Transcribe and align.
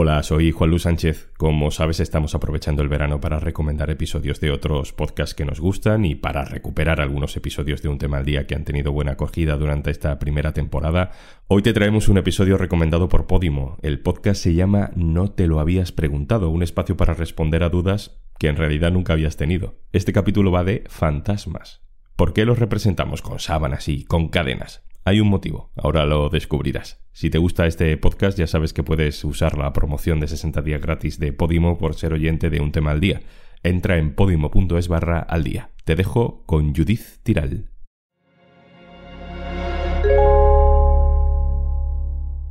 Hola, 0.00 0.22
soy 0.22 0.52
Juan 0.52 0.70
Luis 0.70 0.82
Sánchez. 0.82 1.28
Como 1.36 1.72
sabes, 1.72 1.98
estamos 1.98 2.36
aprovechando 2.36 2.82
el 2.82 2.88
verano 2.88 3.20
para 3.20 3.40
recomendar 3.40 3.90
episodios 3.90 4.38
de 4.38 4.52
otros 4.52 4.92
podcasts 4.92 5.34
que 5.34 5.44
nos 5.44 5.58
gustan 5.58 6.04
y 6.04 6.14
para 6.14 6.44
recuperar 6.44 7.00
algunos 7.00 7.36
episodios 7.36 7.82
de 7.82 7.88
un 7.88 7.98
tema 7.98 8.18
al 8.18 8.24
día 8.24 8.46
que 8.46 8.54
han 8.54 8.62
tenido 8.62 8.92
buena 8.92 9.14
acogida 9.14 9.56
durante 9.56 9.90
esta 9.90 10.20
primera 10.20 10.52
temporada. 10.52 11.10
Hoy 11.48 11.62
te 11.62 11.72
traemos 11.72 12.08
un 12.08 12.16
episodio 12.16 12.56
recomendado 12.58 13.08
por 13.08 13.26
Podimo. 13.26 13.76
El 13.82 13.98
podcast 13.98 14.40
se 14.40 14.54
llama 14.54 14.92
No 14.94 15.32
te 15.32 15.48
lo 15.48 15.58
habías 15.58 15.90
preguntado, 15.90 16.50
un 16.50 16.62
espacio 16.62 16.96
para 16.96 17.14
responder 17.14 17.64
a 17.64 17.68
dudas 17.68 18.20
que 18.38 18.46
en 18.46 18.56
realidad 18.56 18.92
nunca 18.92 19.14
habías 19.14 19.36
tenido. 19.36 19.80
Este 19.90 20.12
capítulo 20.12 20.52
va 20.52 20.62
de 20.62 20.84
fantasmas. 20.86 21.82
¿Por 22.14 22.34
qué 22.34 22.44
los 22.44 22.60
representamos 22.60 23.20
con 23.20 23.40
sábanas 23.40 23.88
y 23.88 24.04
con 24.04 24.28
cadenas? 24.28 24.87
Hay 25.08 25.20
un 25.20 25.28
motivo, 25.28 25.70
ahora 25.74 26.04
lo 26.04 26.28
descubrirás. 26.28 27.00
Si 27.12 27.30
te 27.30 27.38
gusta 27.38 27.66
este 27.66 27.96
podcast 27.96 28.38
ya 28.38 28.46
sabes 28.46 28.74
que 28.74 28.82
puedes 28.82 29.24
usar 29.24 29.56
la 29.56 29.72
promoción 29.72 30.20
de 30.20 30.28
60 30.28 30.60
días 30.60 30.82
gratis 30.82 31.18
de 31.18 31.32
Podimo 31.32 31.78
por 31.78 31.94
ser 31.94 32.12
oyente 32.12 32.50
de 32.50 32.60
un 32.60 32.72
tema 32.72 32.90
al 32.90 33.00
día. 33.00 33.22
Entra 33.62 33.96
en 33.96 34.14
podimo.es 34.14 34.88
barra 34.88 35.20
al 35.20 35.44
día. 35.44 35.70
Te 35.86 35.94
dejo 35.94 36.44
con 36.44 36.74
Judith 36.74 37.22
Tiral. 37.22 37.70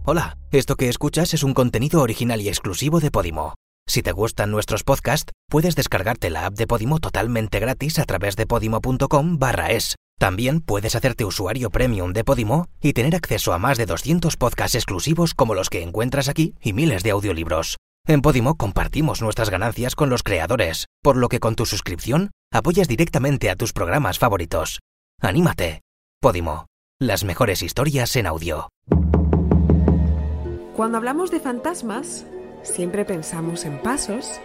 Hola, 0.04 0.40
esto 0.52 0.78
que 0.78 0.90
escuchas 0.90 1.36
es 1.36 1.44
un 1.44 1.54
contenido 1.54 2.02
original 2.02 2.42
y 2.42 2.48
exclusivo 2.48 3.00
de 3.00 3.12
Podimo. 3.12 3.54
Si 3.86 4.02
te 4.02 4.14
gustan 4.14 4.50
nuestros 4.50 4.84
podcasts, 4.84 5.32
puedes 5.48 5.76
descargarte 5.76 6.32
la 6.32 6.48
app 6.48 6.56
de 6.56 6.66
Podimo 6.66 6.98
totalmente 6.98 7.60
gratis 7.60 8.00
a 8.00 8.06
través 8.06 8.36
de 8.36 8.48
podimo.com 8.48 9.38
barra 9.38 9.68
es 9.68 9.96
también 10.20 10.62
puedes 10.62 10.96
hacerte 10.96 11.26
usuario 11.26 11.70
premium 11.70 12.12
de 12.12 12.24
Podimo 12.24 12.68
y 12.82 12.94
tener 12.94 13.16
acceso 13.16 13.54
a 13.54 13.60
más 13.60 13.78
de 13.78 13.86
200 13.86 14.36
podcasts 14.36 14.74
exclusivos 14.74 15.36
como 15.36 15.54
los 15.54 15.70
que 15.70 15.84
encuentras 15.84 16.28
aquí 16.28 16.56
y 16.60 16.74
miles 16.74 17.04
de 17.04 17.12
audiolibros. 17.12 17.78
En 18.08 18.22
Podimo 18.22 18.56
compartimos 18.56 19.22
nuestras 19.22 19.52
ganancias 19.52 19.94
con 19.94 20.10
los 20.10 20.24
creadores, 20.24 20.88
por 21.04 21.18
lo 21.18 21.30
que 21.30 21.40
con 21.40 21.56
tu 21.56 21.66
suscripción 21.66 22.32
apoyas 22.52 22.88
directamente 22.88 23.52
a 23.52 23.56
tus 23.56 23.74
programas 23.74 24.18
favoritos. 24.18 24.80
¡Anímate! 25.22 25.82
Podimo, 26.20 26.66
las 27.00 27.24
mejores 27.24 27.62
historias 27.62 28.16
en 28.16 28.26
audio. 28.26 28.70
Cuando 30.76 30.98
hablamos 30.98 31.30
de 31.30 31.40
fantasmas, 31.40 32.26
siempre 32.64 33.06
pensamos 33.06 33.66
en 33.66 33.80
pasos, 33.84 34.40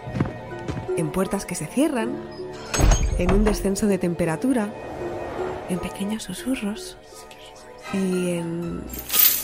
en 0.97 1.11
puertas 1.11 1.45
que 1.45 1.55
se 1.55 1.65
cierran, 1.65 2.15
en 3.17 3.33
un 3.33 3.43
descenso 3.43 3.87
de 3.87 3.97
temperatura 3.97 4.71
en 5.69 5.79
pequeños 5.79 6.23
susurros 6.23 6.97
y 7.93 8.31
en... 8.31 8.81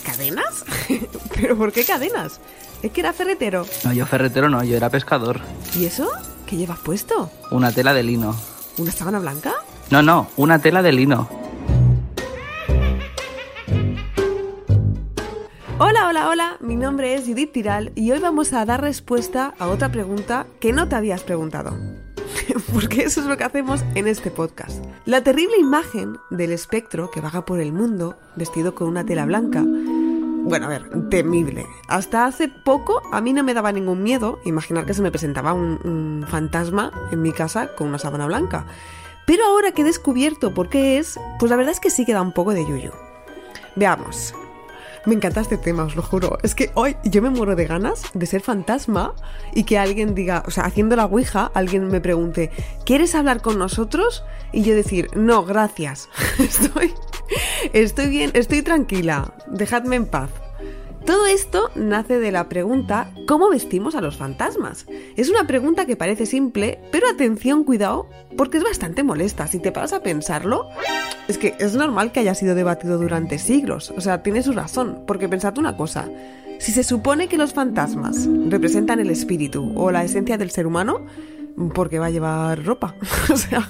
¿Cadenas? 0.04 0.66
¿Pero 1.36 1.58
por 1.58 1.72
qué 1.72 1.84
cadenas? 1.84 2.40
¿Es 2.82 2.92
que 2.92 3.02
era 3.02 3.14
ferretero? 3.14 3.66
No, 3.84 3.94
yo 3.94 4.06
ferretero 4.06 4.50
no, 4.50 4.64
yo 4.64 4.78
era 4.78 4.90
pescador. 4.90 5.42
¿Y 5.76 5.86
eso? 5.86 6.10
¿Qué 6.48 6.56
llevas 6.56 6.80
puesto? 6.80 7.30
Una 7.52 7.72
tela 7.72 7.94
de 7.94 8.04
lino. 8.04 8.36
¿Una 8.78 8.92
sábana 8.92 9.20
blanca? 9.20 9.54
No, 9.92 10.02
no, 10.02 10.30
una 10.38 10.60
tela 10.60 10.82
de 10.82 10.94
lino. 10.94 11.30
Hola, 15.78 16.08
hola, 16.08 16.28
hola, 16.30 16.58
mi 16.60 16.76
nombre 16.76 17.16
es 17.16 17.26
Judith 17.26 17.54
Tiral 17.54 17.92
y 17.96 18.12
hoy 18.12 18.20
vamos 18.20 18.52
a 18.54 18.66
dar 18.66 18.82
respuesta 18.82 19.54
a 19.60 19.68
otra 19.68 19.92
pregunta 19.92 20.46
que 20.60 20.74
no 20.74 20.90
te 20.90 20.96
habías 20.96 21.24
preguntado. 21.24 21.78
porque 22.74 23.04
eso 23.04 23.22
es 23.22 23.28
lo 23.28 23.38
que 23.38 23.44
hacemos 23.44 23.84
en 23.96 24.08
este 24.08 24.32
podcast. 24.32 24.84
La 25.06 25.24
terrible 25.24 25.58
imagen 25.58 26.18
del 26.30 26.52
espectro 26.52 27.12
que 27.12 27.22
vaga 27.22 27.46
por 27.46 27.60
el 27.60 27.74
mundo 27.74 28.18
vestido 28.36 28.76
con 28.76 28.88
una 28.88 29.06
tela 29.06 29.26
blanca. 29.26 29.64
Bueno, 29.66 30.68
a 30.68 30.70
ver, 30.70 31.10
temible. 31.10 31.68
Hasta 31.88 32.26
hace 32.26 32.48
poco 32.48 33.02
a 33.12 33.22
mí 33.22 33.34
no 33.34 33.44
me 33.44 33.54
daba 33.54 33.72
ningún 33.72 34.04
miedo 34.04 34.40
imaginar 34.46 34.86
que 34.86 34.94
se 34.94 35.02
me 35.02 35.12
presentaba 35.12 35.54
un, 35.54 35.80
un 35.84 36.26
fantasma 36.28 36.92
en 37.12 37.22
mi 37.22 37.32
casa 37.32 37.76
con 37.76 37.88
una 37.88 38.00
sábana 38.00 38.26
blanca. 38.26 38.66
Pero 39.26 39.46
ahora 39.46 39.72
que 39.74 39.82
he 39.82 39.86
descubierto 39.86 40.54
por 40.54 40.70
qué 40.70 40.98
es, 40.98 41.20
pues 41.38 41.50
la 41.50 41.56
verdad 41.56 41.74
es 41.74 41.80
que 41.80 41.92
sí 41.92 42.06
que 42.06 42.14
da 42.14 42.22
un 42.22 42.32
poco 42.32 42.54
de 42.54 42.66
yuyu. 42.66 42.92
Veamos. 43.76 44.34
Me 45.06 45.16
encanta 45.16 45.42
este 45.42 45.58
tema, 45.58 45.84
os 45.84 45.96
lo 45.96 46.02
juro. 46.02 46.38
Es 46.44 46.56
que 46.56 46.72
hoy 46.76 46.96
yo 47.04 47.22
me 47.22 47.30
muero 47.30 47.56
de 47.56 47.66
ganas 47.66 48.04
de 48.14 48.26
ser 48.26 48.42
fantasma 48.42 49.14
y 49.54 49.64
que 49.64 49.78
alguien 49.78 50.14
diga, 50.14 50.44
o 50.46 50.52
sea, 50.52 50.66
haciendo 50.66 50.96
la 50.96 51.06
ouija, 51.06 51.52
alguien 51.54 51.88
me 51.88 52.02
pregunte, 52.02 52.52
¿quieres 52.86 53.16
hablar 53.16 53.42
con 53.42 53.58
nosotros? 53.58 54.24
Y 54.52 54.64
yo 54.64 54.76
decir, 54.76 55.10
no, 55.16 55.46
gracias. 55.46 56.10
estoy, 56.40 56.94
estoy 57.74 58.10
bien, 58.10 58.32
estoy 58.34 58.62
tranquila. 58.62 59.34
Dejadme 59.48 59.96
en 59.96 60.06
paz. 60.06 60.30
Todo 61.10 61.26
esto 61.26 61.72
nace 61.74 62.20
de 62.20 62.32
la 62.32 62.50
pregunta 62.50 63.12
¿cómo 63.28 63.50
vestimos 63.50 63.96
a 63.96 64.02
los 64.02 64.16
fantasmas? 64.16 64.86
Es 65.18 65.32
una 65.32 65.48
pregunta 65.48 65.88
que 65.88 65.96
parece 65.96 66.28
simple, 66.28 66.78
pero 66.92 67.10
atención, 67.10 67.64
cuidado, 67.64 68.08
porque 68.38 68.60
es 68.60 68.64
bastante 68.64 69.02
molesta. 69.02 69.48
Si 69.48 69.58
te 69.58 69.72
paras 69.72 69.92
a 69.92 70.04
pensarlo, 70.04 70.68
es 71.28 71.40
que 71.40 71.56
es 71.58 71.74
normal 71.74 72.12
que 72.12 72.20
haya 72.20 72.36
sido 72.36 72.54
debatido 72.54 73.00
durante 73.00 73.40
siglos. 73.40 73.92
O 73.98 74.02
sea, 74.02 74.22
tiene 74.22 74.44
su 74.44 74.52
razón, 74.52 75.04
porque 75.08 75.28
pensad 75.28 75.58
una 75.58 75.76
cosa. 75.76 76.08
Si 76.60 76.72
se 76.72 76.84
supone 76.84 77.28
que 77.28 77.40
los 77.40 77.54
fantasmas 77.54 78.30
representan 78.48 79.00
el 79.00 79.10
espíritu 79.10 79.74
o 79.76 79.90
la 79.90 80.04
esencia 80.04 80.38
del 80.38 80.52
ser 80.52 80.68
humano, 80.68 81.08
¿por 81.74 81.90
qué 81.90 81.98
va 81.98 82.06
a 82.06 82.12
llevar 82.12 82.64
ropa? 82.64 82.94
o 83.34 83.36
sea, 83.36 83.68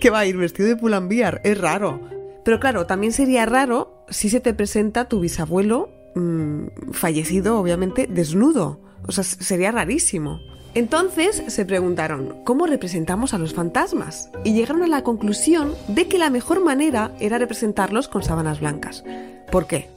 que 0.00 0.10
va 0.10 0.20
a 0.20 0.26
ir 0.26 0.36
vestido 0.36 0.68
de 0.68 0.76
pulambiar, 0.76 1.40
es 1.42 1.60
raro. 1.60 2.00
Pero 2.44 2.60
claro, 2.60 2.86
también 2.86 3.12
sería 3.12 3.46
raro 3.46 4.04
si 4.10 4.30
se 4.30 4.38
te 4.38 4.54
presenta 4.54 5.08
tu 5.08 5.18
bisabuelo 5.18 5.95
mmm, 6.16 6.92
fallecido, 6.92 7.60
obviamente, 7.60 8.08
desnudo. 8.08 8.80
O 9.06 9.12
sea, 9.12 9.22
sería 9.22 9.70
rarísimo. 9.70 10.40
Entonces 10.74 11.42
se 11.46 11.64
preguntaron, 11.64 12.42
¿cómo 12.44 12.66
representamos 12.66 13.32
a 13.32 13.38
los 13.38 13.54
fantasmas? 13.54 14.30
Y 14.44 14.52
llegaron 14.52 14.82
a 14.82 14.88
la 14.88 15.04
conclusión 15.04 15.72
de 15.88 16.06
que 16.06 16.18
la 16.18 16.28
mejor 16.28 16.62
manera 16.62 17.12
era 17.18 17.38
representarlos 17.38 18.08
con 18.08 18.22
sábanas 18.22 18.60
blancas. 18.60 19.02
¿Por 19.50 19.66
qué? 19.66 19.88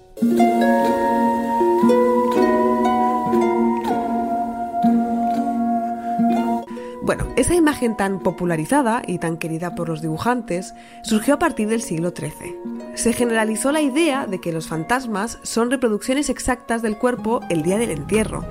Esa 7.35 7.55
imagen 7.55 7.95
tan 7.95 8.19
popularizada 8.19 9.01
y 9.05 9.19
tan 9.19 9.37
querida 9.37 9.75
por 9.75 9.89
los 9.89 10.01
dibujantes 10.01 10.73
surgió 11.03 11.35
a 11.35 11.39
partir 11.39 11.67
del 11.69 11.81
siglo 11.81 12.13
XIII. 12.15 12.55
Se 12.95 13.13
generalizó 13.13 13.71
la 13.71 13.81
idea 13.81 14.25
de 14.25 14.41
que 14.41 14.51
los 14.51 14.67
fantasmas 14.67 15.39
son 15.43 15.71
reproducciones 15.71 16.29
exactas 16.29 16.81
del 16.81 16.97
cuerpo 16.97 17.41
el 17.49 17.61
día 17.61 17.77
del 17.77 17.91
entierro, 17.91 18.43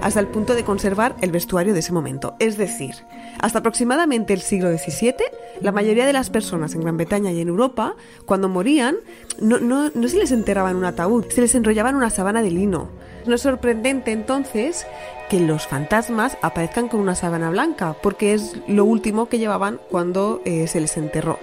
hasta 0.00 0.20
el 0.20 0.26
punto 0.28 0.54
de 0.54 0.64
conservar 0.64 1.16
el 1.20 1.30
vestuario 1.30 1.74
de 1.74 1.80
ese 1.80 1.92
momento. 1.92 2.34
Es 2.38 2.56
decir, 2.56 2.94
hasta 3.40 3.60
aproximadamente 3.60 4.32
el 4.32 4.40
siglo 4.40 4.70
XVII, 4.70 5.14
la 5.60 5.72
mayoría 5.72 6.06
de 6.06 6.12
las 6.12 6.30
personas 6.30 6.74
en 6.74 6.82
Gran 6.82 6.96
Bretaña 6.96 7.32
y 7.32 7.40
en 7.40 7.48
Europa, 7.48 7.94
cuando 8.24 8.48
morían, 8.48 8.96
no, 9.40 9.90
se 10.08 10.18
les 10.18 10.32
enterraba 10.32 10.70
en 10.70 10.76
un 10.76 10.84
ataúd, 10.84 11.26
se 11.30 11.40
les 11.40 11.54
enrollaba 11.54 11.90
en 11.90 11.96
una 11.96 12.10
sábana 12.10 12.42
de 12.42 12.50
lino. 12.50 12.88
No 13.26 13.34
es 13.34 13.42
sorprendente 13.42 14.12
entonces 14.12 14.86
que 15.28 15.40
los 15.40 15.66
fantasmas 15.66 16.38
aparezcan 16.40 16.88
con 16.88 17.00
una 17.00 17.14
sábana 17.14 17.50
blanca, 17.50 17.94
porque 18.02 18.34
es 18.34 18.56
lo 18.66 18.84
último 18.84 19.28
que 19.28 19.38
llevaban 19.38 19.78
cuando 19.90 20.40
eh, 20.44 20.66
se 20.66 20.80
les 20.80 20.96
enterró. 20.96 21.38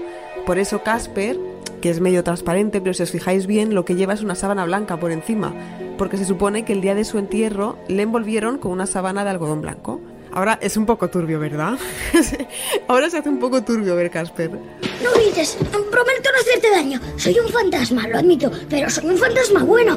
Por 0.45 0.57
eso 0.57 0.83
Casper, 0.83 1.37
que 1.81 1.89
es 1.89 1.99
medio 1.99 2.23
transparente, 2.23 2.81
pero 2.81 2.93
si 2.93 3.03
os 3.03 3.11
fijáis 3.11 3.45
bien, 3.45 3.75
lo 3.75 3.85
que 3.85 3.95
lleva 3.95 4.13
es 4.13 4.21
una 4.21 4.35
sábana 4.35 4.65
blanca 4.65 4.97
por 4.97 5.11
encima, 5.11 5.53
porque 5.97 6.17
se 6.17 6.25
supone 6.25 6.65
que 6.65 6.73
el 6.73 6.81
día 6.81 6.95
de 6.95 7.05
su 7.05 7.17
entierro 7.17 7.77
le 7.87 8.03
envolvieron 8.03 8.57
con 8.57 8.71
una 8.71 8.85
sábana 8.85 9.23
de 9.23 9.29
algodón 9.31 9.61
blanco. 9.61 10.01
Ahora 10.31 10.59
es 10.61 10.75
un 10.75 10.85
poco 10.85 11.09
turbio, 11.09 11.39
¿verdad? 11.39 11.77
Ahora 12.87 13.09
se 13.09 13.19
hace 13.19 13.29
un 13.29 13.39
poco 13.39 13.63
turbio 13.63 13.95
ver 13.95 14.11
Casper. 14.11 14.51
No 14.51 15.11
grites, 15.15 15.55
prometo 15.55 16.29
no 16.33 16.41
hacerte 16.41 16.69
daño. 16.71 16.99
Soy 17.15 17.39
un 17.39 17.49
fantasma, 17.49 18.07
lo 18.07 18.17
admito, 18.17 18.51
pero 18.69 18.89
soy 18.89 19.05
un 19.05 19.17
fantasma 19.17 19.63
bueno. 19.63 19.95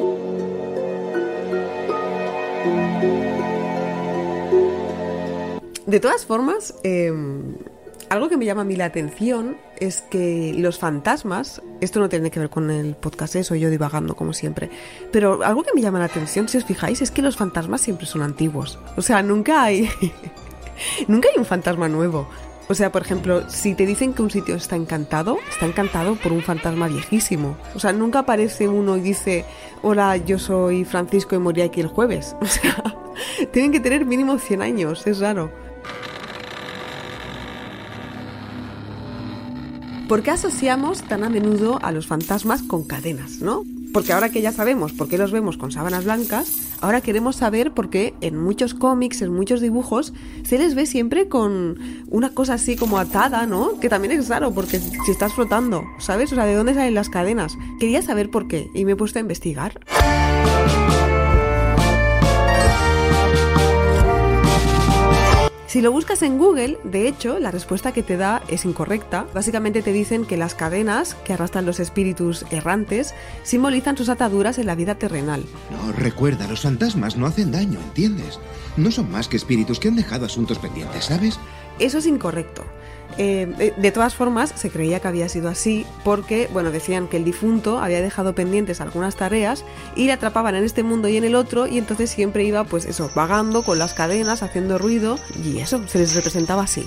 De 5.85 5.99
todas 5.99 6.25
formas, 6.25 6.75
eh, 6.83 7.11
algo 8.09 8.29
que 8.29 8.37
me 8.37 8.45
llama 8.45 8.61
a 8.61 8.65
mí 8.65 8.75
la 8.75 8.85
atención 8.85 9.57
es 9.79 10.01
que 10.01 10.53
los 10.57 10.77
fantasmas, 10.77 11.61
esto 11.81 11.99
no 11.99 12.09
tiene 12.09 12.31
que 12.31 12.39
ver 12.39 12.49
con 12.49 12.69
el 12.69 12.95
podcast, 12.95 13.35
¿eh? 13.35 13.43
soy 13.43 13.59
yo 13.59 13.69
divagando 13.69 14.15
como 14.15 14.33
siempre, 14.33 14.69
pero 15.11 15.43
algo 15.43 15.63
que 15.63 15.73
me 15.73 15.81
llama 15.81 15.99
la 15.99 16.05
atención, 16.05 16.47
si 16.49 16.57
os 16.57 16.65
fijáis, 16.65 17.01
es 17.01 17.11
que 17.11 17.21
los 17.21 17.37
fantasmas 17.37 17.81
siempre 17.81 18.05
son 18.05 18.21
antiguos. 18.21 18.79
O 18.97 19.01
sea, 19.01 19.21
nunca 19.21 19.63
hay, 19.63 19.89
nunca 21.07 21.29
hay 21.31 21.39
un 21.39 21.45
fantasma 21.45 21.87
nuevo. 21.87 22.27
O 22.69 22.75
sea, 22.75 22.91
por 22.91 23.01
ejemplo, 23.01 23.49
si 23.49 23.73
te 23.73 23.87
dicen 23.87 24.13
que 24.13 24.21
un 24.21 24.29
sitio 24.29 24.53
está 24.55 24.75
encantado, 24.75 25.39
está 25.49 25.65
encantado 25.65 26.15
por 26.15 26.31
un 26.31 26.43
fantasma 26.43 26.87
viejísimo. 26.87 27.57
O 27.73 27.79
sea, 27.79 27.93
nunca 27.93 28.19
aparece 28.19 28.67
uno 28.67 28.95
y 28.95 29.01
dice, 29.01 29.43
hola, 29.81 30.17
yo 30.17 30.37
soy 30.37 30.85
Francisco 30.85 31.35
y 31.35 31.39
morí 31.39 31.61
aquí 31.61 31.81
el 31.81 31.87
jueves. 31.87 32.35
O 32.41 32.45
sea, 32.45 32.95
tienen 33.51 33.71
que 33.71 33.79
tener 33.79 34.05
mínimo 34.05 34.37
100 34.37 34.61
años, 34.61 35.07
es 35.07 35.19
raro. 35.19 35.51
¿Por 40.09 40.23
qué 40.23 40.31
asociamos 40.31 41.03
tan 41.03 41.23
a 41.23 41.29
menudo 41.29 41.77
a 41.83 41.91
los 41.91 42.07
fantasmas 42.07 42.63
con 42.63 42.83
cadenas, 42.83 43.41
no? 43.41 43.63
Porque 43.93 44.11
ahora 44.11 44.29
que 44.29 44.41
ya 44.41 44.51
sabemos 44.51 44.91
por 44.91 45.07
qué 45.07 45.19
los 45.19 45.31
vemos 45.31 45.55
con 45.55 45.71
sábanas 45.71 46.03
blancas, 46.03 46.69
Ahora 46.81 47.01
queremos 47.01 47.35
saber 47.35 47.73
por 47.73 47.89
qué 47.89 48.13
en 48.21 48.37
muchos 48.37 48.73
cómics, 48.73 49.21
en 49.21 49.33
muchos 49.33 49.59
dibujos, 49.59 50.13
se 50.43 50.57
les 50.57 50.75
ve 50.75 50.85
siempre 50.85 51.27
con 51.27 51.77
una 52.07 52.29
cosa 52.29 52.53
así 52.53 52.77
como 52.77 52.97
atada, 52.97 53.45
¿no? 53.45 53.79
Que 53.81 53.89
también 53.89 54.17
es 54.17 54.29
raro 54.29 54.53
porque 54.53 54.79
si 54.79 55.11
estás 55.11 55.33
flotando, 55.33 55.83
¿sabes? 55.99 56.31
O 56.31 56.35
sea, 56.35 56.45
¿de 56.45 56.55
dónde 56.55 56.73
salen 56.73 56.95
las 56.95 57.09
cadenas? 57.09 57.57
Quería 57.79 58.01
saber 58.01 58.31
por 58.31 58.47
qué 58.47 58.69
y 58.73 58.85
me 58.85 58.93
he 58.93 58.95
puesto 58.95 59.19
a 59.19 59.21
investigar. 59.21 59.79
Si 65.69 65.81
lo 65.81 65.91
buscas 65.91 66.23
en 66.23 66.39
Google, 66.39 66.79
de 66.83 67.07
hecho, 67.07 67.37
la 67.37 67.51
respuesta 67.51 67.91
que 67.91 68.01
te 68.01 68.17
da 68.17 68.41
es 68.47 68.65
incorrecta. 68.65 69.27
Básicamente 69.35 69.83
te 69.83 69.93
dicen 69.93 70.25
que 70.25 70.35
las 70.35 70.55
cadenas 70.55 71.13
que 71.23 71.33
arrastran 71.33 71.67
los 71.67 71.79
espíritus 71.79 72.43
errantes 72.49 73.13
simbolizan 73.43 73.95
sus 73.95 74.09
ataduras 74.09 74.57
en 74.57 74.65
la 74.65 74.73
vida 74.73 74.95
terrenal. 74.95 75.45
No, 75.69 75.91
recuerda, 75.91 76.47
los 76.47 76.61
fantasmas 76.61 77.17
no 77.17 77.27
hacen 77.27 77.51
daño, 77.51 77.79
¿entiendes? 77.79 78.39
No 78.77 78.89
son 78.89 79.11
más 79.11 79.27
que 79.27 79.37
espíritus 79.37 79.79
que 79.79 79.89
han 79.89 79.95
dejado 79.95 80.25
asuntos 80.25 80.57
pendientes, 80.57 81.05
¿sabes? 81.05 81.37
Eso 81.77 81.99
es 81.99 82.07
incorrecto. 82.07 82.63
Eh, 83.17 83.73
de 83.75 83.91
todas 83.91 84.15
formas, 84.15 84.53
se 84.55 84.69
creía 84.69 84.99
que 84.99 85.07
había 85.07 85.29
sido 85.29 85.49
así 85.49 85.85
porque, 86.03 86.49
bueno, 86.53 86.71
decían 86.71 87.07
que 87.07 87.17
el 87.17 87.25
difunto 87.25 87.79
había 87.79 88.01
dejado 88.01 88.33
pendientes 88.33 88.81
algunas 88.81 89.15
tareas 89.15 89.65
y 89.95 90.05
le 90.05 90.13
atrapaban 90.13 90.55
en 90.55 90.63
este 90.63 90.83
mundo 90.83 91.07
y 91.07 91.17
en 91.17 91.23
el 91.23 91.35
otro 91.35 91.67
y 91.67 91.77
entonces 91.77 92.09
siempre 92.09 92.43
iba, 92.43 92.63
pues 92.63 92.85
eso, 92.85 93.11
vagando 93.15 93.63
con 93.63 93.79
las 93.79 93.93
cadenas, 93.93 94.43
haciendo 94.43 94.77
ruido 94.77 95.17
y 95.43 95.59
eso, 95.59 95.85
se 95.87 95.99
les 95.99 96.15
representaba 96.15 96.63
así. 96.63 96.85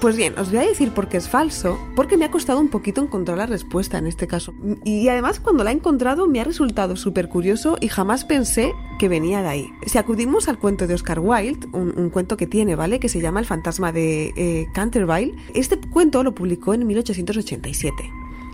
Pues 0.00 0.16
bien, 0.16 0.38
os 0.38 0.50
voy 0.50 0.60
a 0.60 0.68
decir 0.68 0.92
por 0.92 1.08
qué 1.08 1.16
es 1.16 1.28
falso, 1.28 1.76
porque 1.96 2.16
me 2.16 2.24
ha 2.24 2.30
costado 2.30 2.60
un 2.60 2.68
poquito 2.68 3.02
encontrar 3.02 3.36
la 3.36 3.46
respuesta 3.46 3.98
en 3.98 4.06
este 4.06 4.28
caso. 4.28 4.54
Y 4.84 5.08
además 5.08 5.40
cuando 5.40 5.64
la 5.64 5.72
he 5.72 5.74
encontrado 5.74 6.28
me 6.28 6.40
ha 6.40 6.44
resultado 6.44 6.94
súper 6.94 7.28
curioso 7.28 7.76
y 7.80 7.88
jamás 7.88 8.24
pensé 8.24 8.72
que 9.00 9.08
venía 9.08 9.42
de 9.42 9.48
ahí. 9.48 9.72
Si 9.86 9.98
acudimos 9.98 10.48
al 10.48 10.60
cuento 10.60 10.86
de 10.86 10.94
Oscar 10.94 11.18
Wilde, 11.18 11.66
un, 11.72 12.10
cuento 12.10 12.36
que 12.36 12.46
tiene, 12.46 12.76
¿vale? 12.76 13.00
Que 13.00 13.08
se 13.08 13.20
llama 13.20 13.40
El 13.40 13.46
fantasma 13.46 13.90
de 13.90 14.32
eh, 14.36 14.68
Canterville, 14.72 15.34
este 15.52 15.80
cuento 15.80 16.22
lo 16.22 16.32
publicó 16.32 16.74
en 16.74 16.86
1887. 16.86 17.92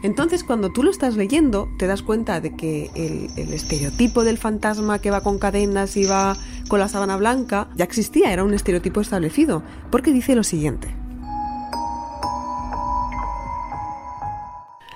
Entonces, 0.02 0.44
cuando 0.44 0.70
tú 0.70 0.82
lo 0.82 0.90
estás 0.90 1.16
leyendo, 1.16 1.68
te 1.78 1.86
das 1.86 2.02
cuenta 2.02 2.40
de 2.40 2.56
que 2.56 2.90
el, 2.94 3.28
el, 3.36 3.52
estereotipo 3.52 4.24
del 4.24 4.38
fantasma 4.38 4.98
que 4.98 5.10
va 5.10 5.22
con 5.22 5.38
cadenas 5.38 5.96
y 5.98 6.04
va 6.04 6.36
con 6.68 6.78
la 6.78 6.88
sábana 6.88 7.16
blanca 7.16 7.68
ya 7.76 7.84
existía, 7.84 8.32
era 8.32 8.44
un 8.44 8.54
estereotipo 8.54 9.02
establecido, 9.02 9.62
porque 9.90 10.12
dice 10.12 10.34
lo 10.34 10.42
siguiente. 10.42 11.03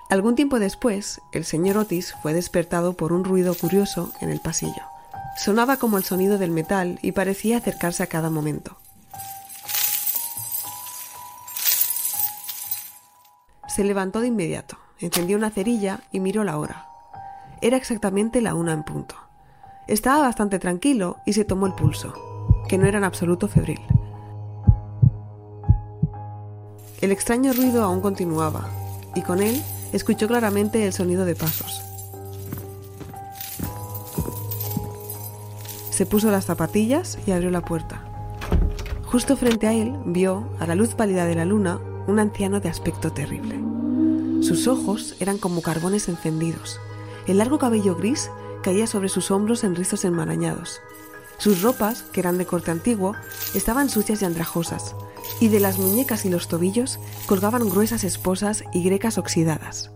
Algún 0.09 0.37
tiempo 0.37 0.59
después, 0.59 1.21
el 1.33 1.45
señor 1.45 1.77
Otis 1.77 2.15
fue 2.23 2.33
despertado 2.33 2.95
por 2.95 3.13
un 3.13 3.25
ruido 3.25 3.55
curioso 3.55 4.11
en 4.23 4.31
el 4.31 4.41
pasillo. 4.41 4.83
Sonaba 5.37 5.77
como 5.77 5.99
el 5.99 6.05
sonido 6.05 6.39
del 6.39 6.51
metal 6.51 6.99
y 7.03 7.13
parecía 7.13 7.59
acercarse 7.59 8.03
a 8.03 8.07
cada 8.07 8.31
momento. 8.31 8.79
Se 13.69 13.85
levantó 13.85 14.21
de 14.21 14.29
inmediato, 14.29 14.79
encendió 14.99 15.37
una 15.37 15.51
cerilla 15.51 16.01
y 16.11 16.21
miró 16.21 16.43
la 16.43 16.59
hora. 16.59 16.87
Era 17.61 17.77
exactamente 17.77 18.41
la 18.41 18.55
una 18.55 18.73
en 18.73 18.85
punto. 18.85 19.15
Estaba 19.89 20.21
bastante 20.21 20.59
tranquilo 20.59 21.19
y 21.27 21.35
se 21.35 21.45
tomó 21.45 21.67
el 21.67 21.75
pulso, 21.75 22.15
que 22.67 22.79
no 22.79 22.87
era 22.87 22.97
en 22.97 23.05
absoluto 23.05 23.47
febril. 23.47 23.81
El 27.03 27.13
extraño 27.13 27.53
ruido 27.53 27.85
aún 27.85 28.01
continuaba, 28.01 28.69
y 29.15 29.23
con 29.23 29.43
él 29.43 29.63
escuchó 29.93 30.27
claramente 30.27 30.87
el 30.87 30.93
sonido 30.93 31.25
de 31.25 31.35
pasos. 31.35 31.83
Se 35.91 36.07
puso 36.07 36.31
las 36.31 36.45
zapatillas 36.45 37.19
y 37.27 37.33
abrió 37.33 37.51
la 37.51 37.63
puerta. 37.65 38.05
Justo 39.05 39.37
frente 39.37 39.67
a 39.67 39.73
él 39.73 39.97
vio, 40.05 40.49
a 40.61 40.67
la 40.67 40.75
luz 40.75 40.95
pálida 40.95 41.25
de 41.25 41.35
la 41.35 41.45
luna, 41.45 41.81
un 42.07 42.19
anciano 42.19 42.61
de 42.61 42.69
aspecto 42.69 43.13
terrible. 43.13 43.59
Sus 44.43 44.69
ojos 44.69 45.17
eran 45.19 45.39
como 45.39 45.63
carbones 45.63 46.09
encendidos. 46.09 46.79
El 47.27 47.39
largo 47.39 47.59
cabello 47.59 47.97
gris 47.97 48.31
caía 48.63 48.87
sobre 48.87 49.09
sus 49.09 49.31
hombros 49.31 49.65
en 49.65 49.75
rizos 49.75 50.05
enmarañados. 50.05 50.81
Sus 51.39 51.63
ropas, 51.63 52.03
que 52.03 52.21
eran 52.21 52.37
de 52.37 52.47
corte 52.47 52.73
antiguo, 52.73 53.15
estaban 53.55 53.89
sucias 53.89 54.23
y 54.23 54.25
andrajosas, 54.25 54.97
y 55.41 55.49
de 55.49 55.61
las 55.61 55.79
muñecas 55.79 56.25
y 56.25 56.31
los 56.31 56.49
tobillos 56.49 56.99
colgaban 57.27 57.71
gruesas 57.71 58.03
esposas 58.03 58.65
y 58.75 58.83
grecas 58.83 59.19
oxidadas. 59.19 59.93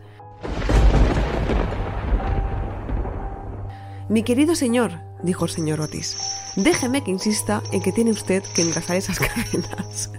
Mi 4.09 4.23
querido 4.23 4.55
señor, 4.55 4.93
dijo 5.25 5.47
el 5.47 5.51
señor 5.51 5.81
Otis, 5.81 6.17
déjeme 6.55 7.03
que 7.03 7.11
insista 7.11 7.63
en 7.73 7.83
que 7.83 7.93
tiene 7.93 8.13
usted 8.13 8.45
que 8.55 8.63
engrasar 8.63 8.97
esas 8.97 9.19
cadenas. 9.19 10.13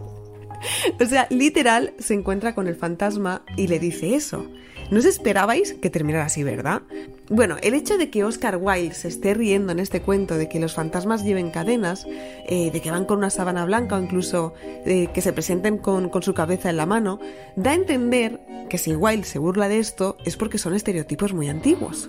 o 0.99 1.05
sea, 1.05 1.27
literal 1.29 1.93
se 1.99 2.15
encuentra 2.15 2.53
con 2.53 2.67
el 2.67 2.75
fantasma 2.75 3.43
y 3.55 3.67
le 3.67 3.79
dice 3.79 4.15
eso. 4.15 4.45
No 4.93 4.99
os 4.99 5.05
esperabais 5.05 5.73
que 5.73 5.89
terminara 5.89 6.25
así, 6.25 6.43
¿verdad? 6.43 6.83
Bueno, 7.27 7.57
el 7.63 7.73
hecho 7.73 7.97
de 7.97 8.11
que 8.11 8.23
Oscar 8.23 8.57
Wilde 8.61 8.93
se 8.93 9.07
esté 9.07 9.33
riendo 9.33 9.71
en 9.71 9.79
este 9.79 10.03
cuento 10.03 10.37
de 10.37 10.47
que 10.47 10.59
los 10.59 10.75
fantasmas 10.75 11.23
lleven 11.23 11.49
cadenas, 11.49 12.05
eh, 12.45 12.69
de 12.71 12.79
que 12.79 12.91
van 12.91 13.05
con 13.05 13.17
una 13.17 13.31
sábana 13.31 13.65
blanca 13.65 13.95
o 13.95 13.99
incluso 13.99 14.53
eh, 14.85 15.07
que 15.11 15.21
se 15.21 15.33
presenten 15.33 15.79
con, 15.79 16.09
con 16.09 16.21
su 16.21 16.35
cabeza 16.35 16.69
en 16.69 16.77
la 16.77 16.85
mano, 16.85 17.19
da 17.55 17.71
a 17.71 17.73
entender 17.73 18.39
que 18.69 18.77
si 18.77 18.93
Wilde 18.93 19.25
se 19.25 19.39
burla 19.39 19.67
de 19.67 19.79
esto 19.79 20.15
es 20.25 20.37
porque 20.37 20.59
son 20.59 20.75
estereotipos 20.75 21.33
muy 21.33 21.49
antiguos. 21.49 22.07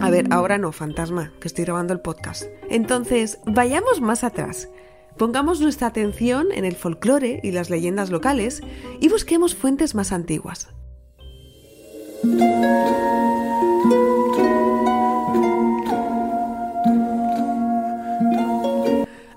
A 0.00 0.10
ver, 0.10 0.26
ahora 0.30 0.58
no, 0.58 0.72
fantasma, 0.72 1.32
que 1.38 1.46
estoy 1.46 1.64
grabando 1.64 1.92
el 1.92 2.00
podcast. 2.00 2.42
Entonces, 2.68 3.38
vayamos 3.46 4.00
más 4.00 4.24
atrás. 4.24 4.68
Pongamos 5.20 5.60
nuestra 5.60 5.88
atención 5.88 6.48
en 6.50 6.64
el 6.64 6.74
folclore 6.74 7.40
y 7.42 7.50
las 7.50 7.68
leyendas 7.68 8.08
locales 8.08 8.62
y 9.00 9.10
busquemos 9.10 9.54
fuentes 9.54 9.94
más 9.94 10.12
antiguas. 10.12 10.68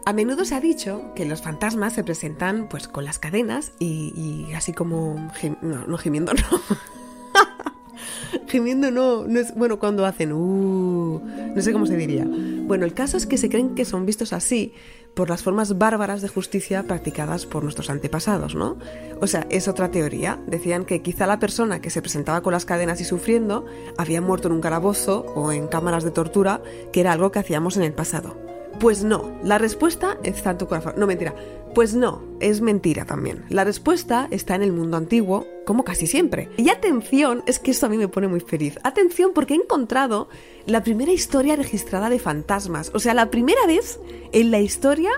A 0.05 0.13
menudo 0.13 0.45
se 0.45 0.55
ha 0.55 0.61
dicho 0.61 1.11
que 1.17 1.25
los 1.25 1.41
fantasmas 1.41 1.91
se 1.91 2.05
presentan 2.05 2.69
pues 2.69 2.87
con 2.87 3.03
las 3.03 3.19
cadenas 3.19 3.73
y, 3.77 4.53
así 4.55 4.71
como... 4.71 5.29
no, 5.61 5.85
no 5.85 5.97
gimiendo, 5.97 6.31
no. 6.33 6.61
Gimiendo 8.47 8.89
no, 8.89 9.27
no 9.27 9.39
es, 9.39 9.53
bueno, 9.53 9.79
cuando 9.79 10.05
hacen, 10.05 10.31
uh, 10.31 11.21
no 11.55 11.61
sé 11.61 11.73
cómo 11.73 11.85
se 11.87 11.97
diría. 11.97 12.25
Bueno, 12.25 12.85
el 12.85 12.93
caso 12.93 13.17
es 13.17 13.25
que 13.25 13.37
se 13.37 13.49
creen 13.49 13.75
que 13.75 13.83
son 13.83 14.05
vistos 14.05 14.31
así 14.31 14.73
por 15.13 15.29
las 15.29 15.43
formas 15.43 15.77
bárbaras 15.77 16.21
de 16.21 16.27
justicia 16.27 16.83
practicadas 16.83 17.45
por 17.45 17.63
nuestros 17.63 17.89
antepasados, 17.89 18.55
¿no? 18.55 18.77
O 19.21 19.27
sea, 19.27 19.45
es 19.49 19.67
otra 19.67 19.91
teoría. 19.91 20.39
Decían 20.47 20.85
que 20.85 21.01
quizá 21.01 21.27
la 21.27 21.39
persona 21.39 21.81
que 21.81 21.89
se 21.89 22.01
presentaba 22.01 22.41
con 22.41 22.53
las 22.53 22.65
cadenas 22.65 22.99
y 23.01 23.05
sufriendo 23.05 23.65
había 23.97 24.21
muerto 24.21 24.47
en 24.47 24.55
un 24.55 24.61
calabozo 24.61 25.25
o 25.35 25.51
en 25.51 25.67
cámaras 25.67 26.03
de 26.03 26.11
tortura, 26.11 26.61
que 26.91 27.01
era 27.01 27.11
algo 27.11 27.31
que 27.31 27.39
hacíamos 27.39 27.77
en 27.77 27.83
el 27.83 27.93
pasado. 27.93 28.42
Pues 28.79 29.03
no, 29.03 29.31
la 29.43 29.57
respuesta 29.57 30.17
está 30.23 30.51
en 30.51 30.57
tu 30.57 30.67
corazón. 30.67 30.93
No, 30.97 31.07
mentira. 31.07 31.33
Pues 31.73 31.95
no, 31.95 32.21
es 32.39 32.61
mentira 32.61 33.05
también. 33.05 33.45
La 33.49 33.63
respuesta 33.63 34.27
está 34.29 34.55
en 34.55 34.61
el 34.61 34.73
mundo 34.73 34.97
antiguo, 34.97 35.47
como 35.65 35.83
casi 35.83 36.05
siempre. 36.05 36.49
Y 36.57 36.69
atención, 36.69 37.43
es 37.47 37.59
que 37.59 37.71
esto 37.71 37.87
a 37.87 37.89
mí 37.89 37.97
me 37.97 38.07
pone 38.07 38.27
muy 38.27 38.41
feliz. 38.41 38.77
Atención 38.83 39.31
porque 39.33 39.55
he 39.55 39.57
encontrado 39.57 40.29
la 40.65 40.83
primera 40.83 41.11
historia 41.11 41.55
registrada 41.55 42.09
de 42.09 42.19
fantasmas. 42.19 42.91
O 42.93 42.99
sea, 42.99 43.13
la 43.13 43.31
primera 43.31 43.65
vez 43.65 43.99
en 44.33 44.51
la 44.51 44.59
historia 44.59 45.09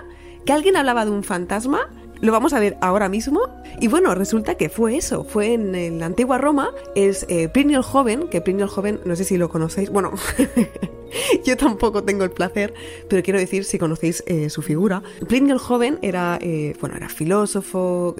que 0.46 0.52
alguien 0.52 0.76
hablaba 0.76 1.04
de 1.04 1.10
un 1.10 1.24
fantasma 1.24 1.90
lo 2.20 2.32
vamos 2.32 2.52
a 2.52 2.60
ver 2.60 2.76
ahora 2.80 3.08
mismo. 3.08 3.42
Y 3.80 3.88
bueno, 3.88 4.14
resulta 4.14 4.54
que 4.54 4.68
fue 4.68 4.96
eso. 4.96 5.24
Fue 5.24 5.52
en, 5.54 5.98
la 5.98 6.06
antigua 6.06 6.38
Roma. 6.38 6.70
Es 6.94 7.26
eh, 7.28 7.50
el 7.54 7.82
Joven, 7.82 8.28
que 8.28 8.40
Plinio 8.40 8.64
el 8.64 8.70
Joven, 8.70 9.00
no 9.04 9.16
sé 9.16 9.24
si 9.24 9.36
lo 9.36 9.48
conocéis. 9.48 9.90
Bueno, 9.90 10.12
yo 11.44 11.56
tampoco 11.56 12.04
tengo 12.04 12.24
el 12.24 12.30
placer, 12.30 12.74
pero 13.08 13.22
quiero 13.22 13.38
decir 13.38 13.64
si 13.64 13.78
conocéis 13.78 14.22
eh, 14.26 14.50
su 14.50 14.62
figura. 14.62 15.02
Plinio 15.28 15.54
el 15.54 15.60
Joven 15.60 15.98
era, 16.02 16.38
eh, 16.40 16.74
bueno, 16.80 16.96
era 16.96 17.08
filósofo. 17.08 18.14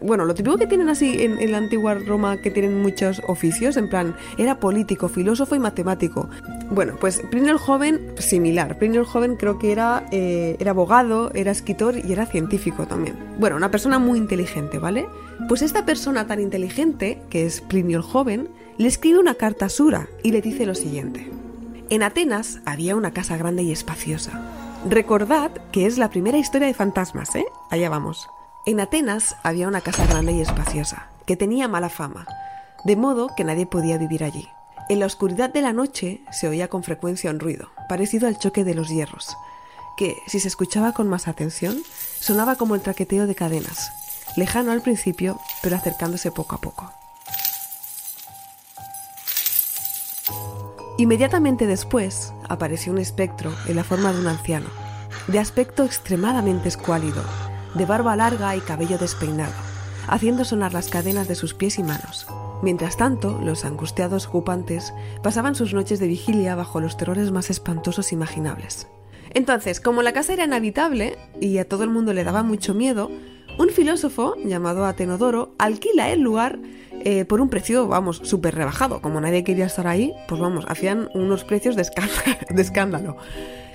bueno, 0.00 0.24
lo 0.24 0.34
típico 0.34 0.56
que 0.56 0.66
tienen 0.66 0.88
así 0.88 1.22
en, 1.22 1.38
en, 1.38 1.52
la 1.52 1.58
antigua 1.58 1.94
Roma, 1.94 2.40
que 2.40 2.50
tienen 2.50 2.80
muchos 2.80 3.22
oficios, 3.26 3.76
en 3.76 3.88
plan, 3.88 4.16
era 4.38 4.60
político, 4.60 5.08
filósofo 5.08 5.54
y 5.54 5.58
matemático. 5.58 6.28
Bueno, 6.70 6.96
pues 7.00 7.22
Plinio 7.30 7.52
el 7.52 7.58
Joven, 7.58 8.14
similar. 8.18 8.78
Plinio 8.78 9.00
el 9.00 9.06
Joven 9.06 9.36
creo 9.36 9.58
que 9.58 9.72
era, 9.72 10.06
era 10.10 10.70
abogado, 10.70 11.30
era 11.34 11.50
escritor 11.50 11.96
y 11.96 12.12
era 12.12 12.26
científico 12.26 12.86
también. 12.86 13.16
Bueno, 13.38 13.56
una 13.56 13.70
persona 13.70 13.98
muy 13.98 14.18
inteligente, 14.18 14.78
¿vale? 14.78 15.06
Pues 15.48 15.62
esta 15.62 15.84
persona 15.84 16.26
tan 16.26 16.40
inteligente, 16.40 17.20
que 17.28 17.44
es 17.44 17.60
Plinio 17.60 17.98
el 17.98 18.02
joven, 18.02 18.48
le 18.78 18.88
escribe 18.88 19.18
una 19.18 19.34
carta 19.34 19.66
a 19.66 19.68
Sura 19.68 20.08
y 20.22 20.32
le 20.32 20.40
dice 20.40 20.66
lo 20.66 20.74
siguiente. 20.74 21.28
En 21.90 22.02
Atenas 22.02 22.60
había 22.64 22.96
una 22.96 23.12
casa 23.12 23.36
grande 23.36 23.62
y 23.62 23.70
espaciosa. 23.70 24.40
Recordad 24.88 25.50
que 25.70 25.84
es 25.84 25.98
la 25.98 26.08
primera 26.08 26.38
historia 26.38 26.66
de 26.66 26.74
fantasmas, 26.74 27.34
¿eh? 27.34 27.44
Allá 27.70 27.90
vamos. 27.90 28.26
En 28.64 28.80
Atenas 28.80 29.36
había 29.42 29.68
una 29.68 29.82
casa 29.82 30.06
grande 30.06 30.32
y 30.32 30.40
espaciosa, 30.40 31.08
que 31.26 31.36
tenía 31.36 31.68
mala 31.68 31.90
fama, 31.90 32.26
de 32.84 32.96
modo 32.96 33.28
que 33.36 33.44
nadie 33.44 33.66
podía 33.66 33.98
vivir 33.98 34.24
allí. 34.24 34.48
En 34.88 34.98
la 34.98 35.06
oscuridad 35.06 35.52
de 35.52 35.60
la 35.60 35.74
noche 35.74 36.22
se 36.30 36.48
oía 36.48 36.68
con 36.68 36.82
frecuencia 36.82 37.30
un 37.30 37.38
ruido, 37.38 37.68
parecido 37.86 38.28
al 38.28 38.38
choque 38.38 38.64
de 38.64 38.74
los 38.74 38.88
hierros, 38.88 39.36
que, 39.98 40.16
si 40.26 40.40
se 40.40 40.48
escuchaba 40.48 40.92
con 40.92 41.06
más 41.08 41.28
atención, 41.28 41.76
sonaba 42.18 42.56
como 42.56 42.74
el 42.74 42.80
traqueteo 42.80 43.26
de 43.26 43.34
cadenas, 43.34 43.92
lejano 44.36 44.72
al 44.72 44.80
principio, 44.80 45.38
pero 45.62 45.76
acercándose 45.76 46.32
poco 46.32 46.56
a 46.56 46.60
poco. 46.60 46.92
Inmediatamente 50.96 51.66
después 51.66 52.32
apareció 52.48 52.92
un 52.92 52.98
espectro 52.98 53.52
en 53.66 53.74
la 53.74 53.84
forma 53.84 54.12
de 54.12 54.20
un 54.20 54.28
anciano, 54.28 54.68
de 55.26 55.40
aspecto 55.40 55.82
extremadamente 55.82 56.68
escuálido, 56.68 57.22
de 57.74 57.84
barba 57.84 58.14
larga 58.14 58.54
y 58.54 58.60
cabello 58.60 58.96
despeinado, 58.96 59.52
haciendo 60.06 60.44
sonar 60.44 60.72
las 60.72 60.88
cadenas 60.88 61.26
de 61.26 61.34
sus 61.34 61.52
pies 61.52 61.80
y 61.80 61.82
manos. 61.82 62.28
Mientras 62.62 62.96
tanto, 62.96 63.40
los 63.42 63.64
angustiados 63.64 64.28
ocupantes 64.28 64.94
pasaban 65.22 65.56
sus 65.56 65.74
noches 65.74 65.98
de 65.98 66.06
vigilia 66.06 66.54
bajo 66.54 66.80
los 66.80 66.96
terrores 66.96 67.32
más 67.32 67.50
espantosos 67.50 68.12
imaginables. 68.12 68.86
Entonces, 69.34 69.80
como 69.80 70.02
la 70.02 70.12
casa 70.12 70.32
era 70.32 70.44
inhabitable 70.44 71.18
y 71.40 71.58
a 71.58 71.68
todo 71.68 71.82
el 71.82 71.90
mundo 71.90 72.12
le 72.12 72.22
daba 72.22 72.44
mucho 72.44 72.72
miedo, 72.72 73.10
un 73.58 73.68
filósofo 73.70 74.36
llamado 74.44 74.84
Atenodoro 74.84 75.54
alquila 75.58 76.10
el 76.10 76.20
lugar 76.20 76.60
eh, 77.04 77.24
por 77.26 77.40
un 77.40 77.50
precio, 77.50 77.86
vamos, 77.86 78.20
súper 78.24 78.54
rebajado. 78.54 79.00
Como 79.02 79.20
nadie 79.20 79.44
quería 79.44 79.66
estar 79.66 79.86
ahí, 79.86 80.14
pues 80.26 80.40
vamos, 80.40 80.64
hacían 80.68 81.10
unos 81.14 81.44
precios 81.44 81.76
de, 81.76 81.82
escándalo. 81.82 82.22
de 82.50 82.62
escándalo. 82.62 83.16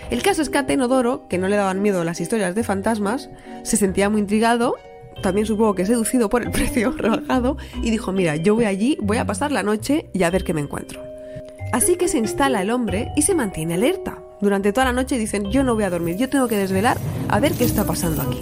El 0.09 0.23
caso 0.23 0.41
es 0.41 0.49
que 0.49 0.57
Atenodoro, 0.57 1.27
que 1.27 1.37
no 1.37 1.47
le 1.47 1.55
daban 1.55 1.81
miedo 1.81 2.03
las 2.03 2.19
historias 2.19 2.55
de 2.55 2.63
fantasmas, 2.63 3.29
se 3.61 3.77
sentía 3.77 4.09
muy 4.09 4.21
intrigado, 4.21 4.75
también 5.21 5.45
supongo 5.45 5.75
que 5.75 5.85
seducido 5.85 6.29
por 6.29 6.41
el 6.41 6.49
precio 6.51 6.91
rebajado, 6.91 7.57
y 7.83 7.91
dijo, 7.91 8.11
mira, 8.11 8.35
yo 8.35 8.55
voy 8.55 8.65
allí, 8.65 8.97
voy 9.01 9.17
a 9.17 9.25
pasar 9.25 9.51
la 9.51 9.61
noche 9.61 10.09
y 10.11 10.23
a 10.23 10.31
ver 10.31 10.43
qué 10.43 10.55
me 10.55 10.61
encuentro. 10.61 11.03
Así 11.71 11.97
que 11.97 12.07
se 12.07 12.17
instala 12.17 12.63
el 12.63 12.71
hombre 12.71 13.11
y 13.15 13.21
se 13.21 13.35
mantiene 13.35 13.75
alerta. 13.75 14.17
Durante 14.41 14.73
toda 14.73 14.85
la 14.85 14.93
noche 14.93 15.19
dicen, 15.19 15.51
yo 15.51 15.63
no 15.63 15.75
voy 15.75 15.83
a 15.83 15.91
dormir, 15.91 16.17
yo 16.17 16.29
tengo 16.29 16.47
que 16.47 16.57
desvelar 16.57 16.97
a 17.27 17.39
ver 17.39 17.53
qué 17.53 17.65
está 17.65 17.85
pasando 17.85 18.23
aquí. 18.23 18.41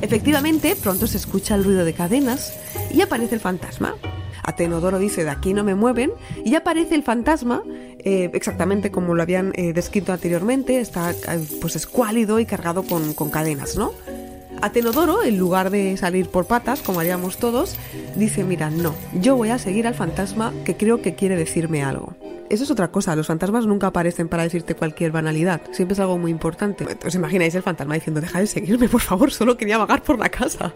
Efectivamente, 0.00 0.74
pronto 0.82 1.06
se 1.06 1.18
escucha 1.18 1.54
el 1.54 1.64
ruido 1.64 1.84
de 1.84 1.92
cadenas 1.92 2.58
y 2.92 3.00
aparece 3.00 3.34
el 3.34 3.40
fantasma. 3.40 3.94
Atenodoro 4.42 4.98
dice, 4.98 5.24
de 5.24 5.30
aquí 5.30 5.54
no 5.54 5.64
me 5.64 5.74
mueven, 5.74 6.12
y 6.44 6.54
aparece 6.54 6.94
el 6.94 7.02
fantasma, 7.02 7.62
eh, 7.98 8.30
exactamente 8.32 8.90
como 8.92 9.14
lo 9.14 9.22
habían 9.22 9.52
eh, 9.56 9.72
descrito 9.72 10.12
anteriormente, 10.12 10.78
está 10.78 11.10
eh, 11.10 11.16
pues 11.60 11.74
escuálido 11.74 12.38
y 12.38 12.46
cargado 12.46 12.84
con, 12.84 13.12
con 13.14 13.30
cadenas, 13.30 13.76
¿no? 13.76 13.92
Atenodoro, 14.62 15.22
en 15.22 15.36
lugar 15.36 15.70
de 15.70 15.96
salir 15.96 16.28
por 16.28 16.46
patas, 16.46 16.80
como 16.80 17.00
haríamos 17.00 17.36
todos, 17.38 17.76
dice, 18.14 18.44
mira, 18.44 18.70
no, 18.70 18.94
yo 19.20 19.36
voy 19.36 19.50
a 19.50 19.58
seguir 19.58 19.86
al 19.86 19.94
fantasma 19.94 20.52
que 20.64 20.76
creo 20.76 21.02
que 21.02 21.14
quiere 21.14 21.36
decirme 21.36 21.82
algo. 21.82 22.14
Eso 22.48 22.62
es 22.62 22.70
otra 22.70 22.92
cosa, 22.92 23.16
los 23.16 23.26
fantasmas 23.26 23.66
nunca 23.66 23.88
aparecen 23.88 24.28
para 24.28 24.44
decirte 24.44 24.76
cualquier 24.76 25.10
banalidad, 25.10 25.60
siempre 25.72 25.94
es 25.94 26.00
algo 26.00 26.16
muy 26.16 26.30
importante. 26.30 26.86
¿Os 27.04 27.14
imagináis 27.14 27.54
el 27.56 27.62
fantasma 27.62 27.94
diciendo, 27.94 28.20
deja 28.20 28.38
de 28.38 28.46
seguirme, 28.46 28.88
por 28.88 29.00
favor, 29.00 29.32
solo 29.32 29.56
quería 29.56 29.78
vagar 29.78 30.02
por 30.02 30.18
la 30.18 30.28
casa? 30.28 30.72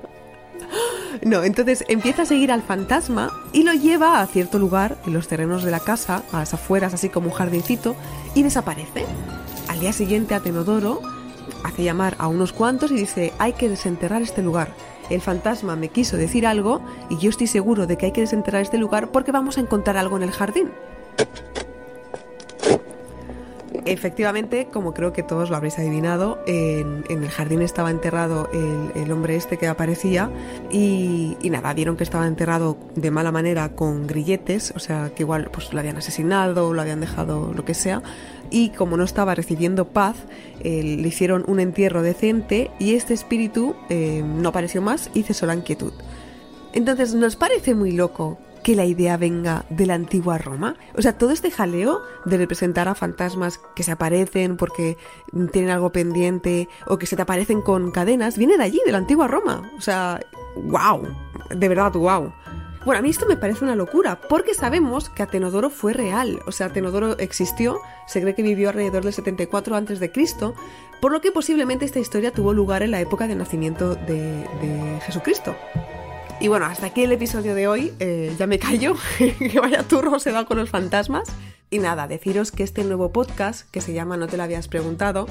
No, 1.24 1.42
entonces 1.44 1.84
empieza 1.88 2.22
a 2.22 2.26
seguir 2.26 2.52
al 2.52 2.62
fantasma 2.62 3.30
y 3.52 3.62
lo 3.62 3.72
lleva 3.72 4.20
a 4.20 4.26
cierto 4.26 4.58
lugar 4.58 4.96
en 5.06 5.12
los 5.12 5.28
terrenos 5.28 5.62
de 5.62 5.70
la 5.70 5.80
casa, 5.80 6.22
a 6.32 6.38
las 6.38 6.54
afueras, 6.54 6.94
así 6.94 7.08
como 7.08 7.28
un 7.28 7.34
jardincito, 7.34 7.96
y 8.34 8.42
desaparece. 8.42 9.04
Al 9.68 9.80
día 9.80 9.92
siguiente, 9.92 10.34
Atenodoro 10.34 11.00
hace 11.64 11.84
llamar 11.84 12.16
a 12.18 12.28
unos 12.28 12.52
cuantos 12.52 12.90
y 12.90 12.94
dice, 12.94 13.32
hay 13.38 13.52
que 13.52 13.68
desenterrar 13.68 14.22
este 14.22 14.42
lugar. 14.42 14.74
El 15.10 15.20
fantasma 15.20 15.76
me 15.76 15.88
quiso 15.88 16.16
decir 16.16 16.46
algo 16.46 16.80
y 17.08 17.18
yo 17.18 17.30
estoy 17.30 17.48
seguro 17.48 17.86
de 17.86 17.96
que 17.96 18.06
hay 18.06 18.12
que 18.12 18.20
desenterrar 18.20 18.62
este 18.62 18.78
lugar 18.78 19.10
porque 19.10 19.32
vamos 19.32 19.58
a 19.58 19.60
encontrar 19.60 19.96
algo 19.96 20.16
en 20.16 20.22
el 20.22 20.30
jardín. 20.30 20.70
Efectivamente, 23.84 24.66
como 24.72 24.94
creo 24.94 25.12
que 25.12 25.22
todos 25.22 25.50
lo 25.50 25.56
habréis 25.56 25.78
adivinado, 25.78 26.42
en, 26.46 27.04
el 27.08 27.28
jardín 27.28 27.62
estaba 27.62 27.90
enterrado 27.90 28.48
el, 28.52 29.10
hombre 29.10 29.36
este 29.36 29.56
que 29.56 29.66
aparecía 29.66 30.30
y, 30.70 31.36
nada, 31.44 31.72
vieron 31.74 31.96
que 31.96 32.04
estaba 32.04 32.26
enterrado 32.26 32.76
de 32.94 33.10
mala 33.10 33.32
manera 33.32 33.70
con 33.70 34.06
grilletes, 34.06 34.72
o 34.76 34.78
sea, 34.78 35.10
que 35.14 35.22
igual 35.22 35.50
pues 35.52 35.72
lo 35.72 35.80
habían 35.80 35.96
asesinado, 35.96 36.72
lo 36.72 36.80
habían 36.80 37.00
dejado, 37.00 37.52
lo 37.54 37.64
que 37.64 37.74
sea, 37.74 38.02
y 38.50 38.70
como 38.70 38.96
no 38.96 39.04
estaba 39.04 39.34
recibiendo 39.34 39.88
paz, 39.88 40.16
eh, 40.60 40.82
le 40.82 41.08
hicieron 41.08 41.44
un 41.46 41.60
entierro 41.60 42.02
decente 42.02 42.70
y 42.78 42.94
este 42.94 43.14
espíritu 43.14 43.74
eh, 43.88 44.22
no 44.24 44.50
apareció 44.50 44.82
más 44.82 45.10
y 45.14 45.22
cesó 45.22 45.46
la 45.46 45.54
inquietud. 45.54 45.92
Entonces, 46.72 47.14
¿nos 47.14 47.36
parece 47.36 47.74
muy 47.74 47.92
loco 47.92 48.38
que 48.62 48.76
la 48.76 48.84
idea 48.84 49.16
venga 49.16 49.64
de 49.70 49.86
la 49.86 49.94
antigua 49.94 50.38
Roma. 50.38 50.76
O 50.96 51.02
sea, 51.02 51.16
todo 51.18 51.30
este 51.30 51.50
jaleo 51.50 52.02
de 52.24 52.36
representar 52.36 52.88
a 52.88 52.94
fantasmas 52.94 53.60
que 53.74 53.82
se 53.82 53.92
aparecen 53.92 54.56
porque 54.56 54.96
tienen 55.52 55.70
algo 55.70 55.90
pendiente 55.90 56.68
o 56.86 56.98
que 56.98 57.06
se 57.06 57.16
te 57.16 57.22
aparecen 57.22 57.62
con 57.62 57.90
cadenas, 57.90 58.38
viene 58.38 58.56
de 58.56 58.64
allí, 58.64 58.80
de 58.84 58.92
la 58.92 58.98
antigua 58.98 59.28
Roma. 59.28 59.70
O 59.76 59.80
sea, 59.80 60.20
wow, 60.56 61.06
de 61.50 61.68
verdad, 61.68 61.92
wow. 61.92 62.32
Bueno, 62.84 63.00
a 63.00 63.02
mí 63.02 63.10
esto 63.10 63.26
me 63.26 63.36
parece 63.36 63.62
una 63.62 63.76
locura, 63.76 64.18
porque 64.26 64.54
sabemos 64.54 65.10
que 65.10 65.22
Atenodoro 65.22 65.68
fue 65.68 65.92
real, 65.92 66.40
o 66.46 66.52
sea, 66.52 66.68
Atenodoro 66.68 67.18
existió, 67.18 67.78
se 68.06 68.22
cree 68.22 68.34
que 68.34 68.42
vivió 68.42 68.70
alrededor 68.70 69.04
del 69.04 69.12
74 69.12 69.76
a.C., 69.76 70.10
por 70.98 71.12
lo 71.12 71.20
que 71.20 71.30
posiblemente 71.30 71.84
esta 71.84 71.98
historia 71.98 72.32
tuvo 72.32 72.54
lugar 72.54 72.82
en 72.82 72.92
la 72.92 73.00
época 73.00 73.26
del 73.26 73.36
nacimiento 73.36 73.96
de, 73.96 74.48
de 74.62 75.00
Jesucristo. 75.04 75.54
Y 76.40 76.48
bueno, 76.48 76.64
hasta 76.64 76.86
aquí 76.86 77.02
el 77.02 77.12
episodio 77.12 77.54
de 77.54 77.68
hoy. 77.68 77.92
Eh, 78.00 78.34
ya 78.38 78.46
me 78.46 78.58
callo, 78.58 78.96
que 79.18 79.60
vaya 79.60 79.82
turro 79.82 80.18
se 80.18 80.32
va 80.32 80.46
con 80.46 80.56
los 80.56 80.70
fantasmas. 80.70 81.28
Y 81.68 81.78
nada, 81.78 82.08
deciros 82.08 82.50
que 82.50 82.62
este 82.62 82.82
nuevo 82.82 83.12
podcast, 83.12 83.70
que 83.70 83.82
se 83.82 83.92
llama 83.92 84.16
No 84.16 84.26
te 84.26 84.38
lo 84.38 84.42
habías 84.42 84.66
preguntado, 84.66 85.26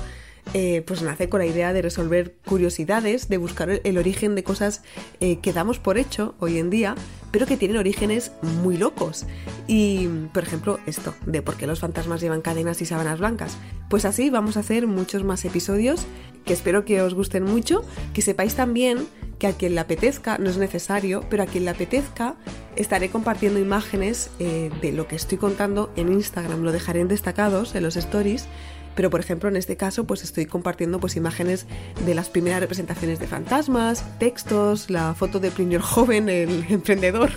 eh, 0.54 0.84
pues 0.86 1.02
nace 1.02 1.28
con 1.28 1.40
la 1.40 1.48
idea 1.48 1.74
de 1.74 1.82
resolver 1.82 2.36
curiosidades, 2.46 3.28
de 3.28 3.38
buscar 3.38 3.82
el 3.84 3.98
origen 3.98 4.36
de 4.36 4.44
cosas 4.44 4.84
eh, 5.20 5.40
que 5.40 5.52
damos 5.52 5.80
por 5.80 5.98
hecho 5.98 6.36
hoy 6.40 6.60
en 6.60 6.70
día, 6.70 6.94
pero 7.32 7.48
que 7.48 7.58
tienen 7.58 7.78
orígenes 7.78 8.32
muy 8.62 8.78
locos. 8.78 9.26
Y, 9.66 10.08
por 10.32 10.44
ejemplo, 10.44 10.80
esto, 10.86 11.16
de 11.26 11.42
por 11.42 11.58
qué 11.58 11.66
los 11.66 11.80
fantasmas 11.80 12.22
llevan 12.22 12.42
cadenas 12.42 12.84
y 12.84 12.86
sábanas 12.86 13.18
blancas. 13.18 13.58
Pues 13.90 14.06
así 14.06 14.30
vamos 14.30 14.58
a 14.58 14.62
hacer 14.62 14.86
muchos 14.86 15.24
más 15.24 15.44
episodios 15.44 16.06
que 16.46 16.54
espero 16.54 16.86
que 16.86 17.02
os 17.02 17.16
gusten 17.16 17.44
mucho, 17.44 17.84
que 18.14 18.22
sepáis 18.22 18.56
también 18.56 19.08
que 19.40 19.48
a 19.48 19.54
quien 19.54 19.74
le 19.74 19.82
apetezca, 19.82 20.38
no 20.38 20.50
es 20.50 20.58
necesario, 20.58 21.24
pero 21.30 21.44
a 21.44 21.46
quien 21.46 21.66
le 21.66 21.72
apetezca, 21.72 22.36
estaré 22.76 23.10
compartiendo 23.10 23.60
imágenes 23.60 24.30
eh, 24.40 24.70
de 24.82 24.92
lo 24.92 25.08
que 25.08 25.16
estoy 25.16 25.38
contando 25.38 25.92
en 25.96 26.12
Instagram, 26.12 26.62
lo 26.62 26.72
dejaré 26.72 27.00
en 27.00 27.08
destacados 27.08 27.74
en 27.74 27.84
los 27.84 27.96
stories. 27.96 28.48
Pero 28.96 29.10
por 29.10 29.22
ejemplo 29.22 29.48
en 29.48 29.56
este 29.56 29.78
caso 29.78 30.04
pues 30.04 30.24
estoy 30.24 30.46
compartiendo 30.46 31.00
pues 31.00 31.16
imágenes 31.16 31.68
de 32.06 32.16
las 32.16 32.30
primeras 32.30 32.60
representaciones 32.60 33.20
de 33.20 33.28
fantasmas, 33.28 34.04
textos, 34.20 34.90
la 34.90 35.14
foto 35.14 35.40
de 35.40 35.52
Plinio 35.52 35.82
joven, 35.82 36.28
el 36.28 36.66
emprendedor 36.70 37.32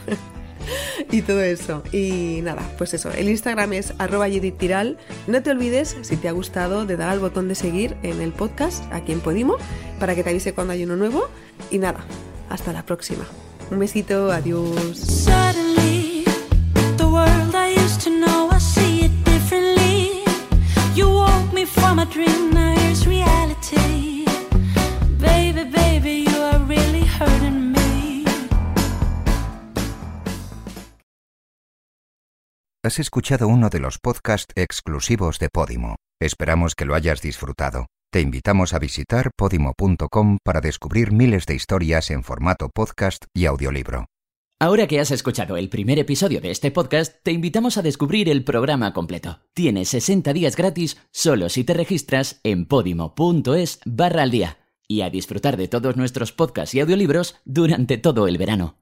y 1.10 1.22
todo 1.22 1.40
eso. 1.42 1.82
Y 1.92 2.40
nada, 2.42 2.62
pues 2.78 2.94
eso, 2.94 3.10
el 3.12 3.28
Instagram 3.28 3.74
es 3.74 3.94
arroba 3.98 4.26
Tiral. 4.58 4.98
No 5.26 5.42
te 5.42 5.50
olvides, 5.50 5.96
si 6.02 6.16
te 6.16 6.28
ha 6.28 6.32
gustado, 6.32 6.86
de 6.86 6.96
dar 6.96 7.10
al 7.10 7.20
botón 7.20 7.48
de 7.48 7.54
seguir 7.54 7.96
en 8.02 8.20
el 8.20 8.32
podcast 8.32 8.82
aquí 8.92 9.12
en 9.12 9.20
Podimo 9.20 9.56
para 10.00 10.14
que 10.14 10.24
te 10.24 10.30
avise 10.30 10.54
cuando 10.54 10.72
hay 10.72 10.84
uno 10.84 10.96
nuevo. 10.96 11.28
Y 11.72 11.78
nada, 11.78 12.04
hasta 12.50 12.70
la 12.74 12.84
próxima. 12.84 13.24
Un 13.70 13.78
besito, 13.78 14.30
adiós. 14.30 15.26
Has 32.84 32.98
escuchado 32.98 33.48
uno 33.48 33.70
de 33.70 33.78
los 33.78 33.98
podcasts 33.98 34.52
exclusivos 34.56 35.38
de 35.38 35.48
Podimo. 35.48 35.96
Esperamos 36.20 36.74
que 36.74 36.84
lo 36.84 36.94
hayas 36.94 37.22
disfrutado. 37.22 37.86
Te 38.12 38.20
invitamos 38.20 38.74
a 38.74 38.78
visitar 38.78 39.30
podimo.com 39.34 40.36
para 40.44 40.60
descubrir 40.60 41.12
miles 41.12 41.46
de 41.46 41.54
historias 41.54 42.10
en 42.10 42.22
formato 42.22 42.68
podcast 42.68 43.24
y 43.32 43.46
audiolibro. 43.46 44.04
Ahora 44.60 44.86
que 44.86 45.00
has 45.00 45.10
escuchado 45.10 45.56
el 45.56 45.70
primer 45.70 45.98
episodio 45.98 46.42
de 46.42 46.50
este 46.50 46.70
podcast, 46.70 47.14
te 47.22 47.32
invitamos 47.32 47.78
a 47.78 47.82
descubrir 47.82 48.28
el 48.28 48.44
programa 48.44 48.92
completo. 48.92 49.40
Tienes 49.54 49.88
60 49.88 50.34
días 50.34 50.56
gratis 50.56 50.98
solo 51.10 51.48
si 51.48 51.64
te 51.64 51.72
registras 51.72 52.38
en 52.42 52.66
podimo.es 52.66 53.80
barra 53.86 54.24
al 54.24 54.30
día 54.30 54.58
y 54.86 55.00
a 55.00 55.08
disfrutar 55.08 55.56
de 55.56 55.68
todos 55.68 55.96
nuestros 55.96 56.32
podcasts 56.32 56.74
y 56.74 56.80
audiolibros 56.80 57.36
durante 57.46 57.96
todo 57.96 58.28
el 58.28 58.36
verano. 58.36 58.81